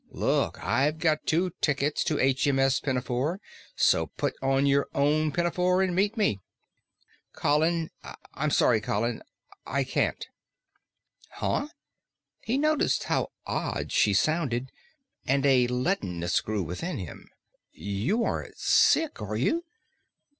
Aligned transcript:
"Look, 0.09 0.57
I've 0.65 0.97
got 0.97 1.27
two 1.27 1.51
tickets 1.61 2.03
to 2.05 2.17
H. 2.17 2.47
M. 2.47 2.57
S. 2.57 2.79
Pinafore. 2.79 3.39
So 3.75 4.07
put 4.07 4.33
on 4.41 4.65
your 4.65 4.87
own 4.95 5.31
pinafore 5.31 5.83
and 5.83 5.95
meet 5.95 6.17
me." 6.17 6.39
"Colin 7.33 7.91
I'm 8.33 8.49
sorry, 8.49 8.81
Colin. 8.81 9.21
I 9.63 9.83
can't." 9.83 10.25
"Huh?" 11.33 11.67
He 12.39 12.57
noticed 12.57 13.03
how 13.03 13.31
odd 13.45 13.91
she 13.91 14.11
sounded, 14.15 14.71
and 15.27 15.45
a 15.45 15.67
leadenness 15.67 16.41
grew 16.41 16.63
within 16.63 16.97
him. 16.97 17.29
"You 17.71 18.23
aren't 18.23 18.57
sick, 18.57 19.21
are 19.21 19.35
you?" 19.35 19.65